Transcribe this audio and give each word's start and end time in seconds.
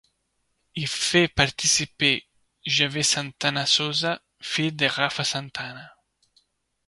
Il 0.73 0.87
fait 0.87 1.27
participer 1.27 2.25
Javier 2.65 3.03
Santana 3.03 3.67
Sosa, 3.67 4.19
fils 4.41 4.73
de 4.73 4.87
Rafa 4.87 5.23
Santana. 5.23 5.95